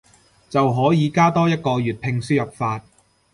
[0.49, 2.83] 就可以加多一個粵拼輸入法